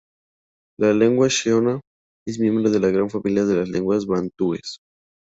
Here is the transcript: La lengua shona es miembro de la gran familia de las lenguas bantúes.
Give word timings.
La 0.79 0.93
lengua 0.93 1.27
shona 1.29 1.79
es 2.25 2.39
miembro 2.39 2.71
de 2.71 2.79
la 2.79 2.89
gran 2.89 3.11
familia 3.11 3.45
de 3.45 3.53
las 3.57 3.69
lenguas 3.69 4.07
bantúes. 4.07 4.79